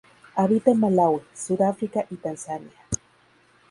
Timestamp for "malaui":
0.79-1.21